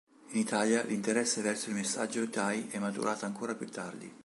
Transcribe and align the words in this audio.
In 0.31 0.39
Italia, 0.39 0.81
l'interesse 0.81 1.43
verso 1.43 1.69
il 1.69 1.75
massaggio 1.75 2.27
thai 2.27 2.67
è 2.71 2.79
maturato 2.79 3.25
ancora 3.25 3.53
più 3.53 3.69
tardi. 3.69 4.11